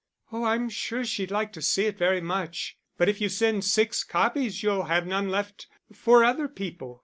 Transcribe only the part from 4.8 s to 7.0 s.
have none left for other people."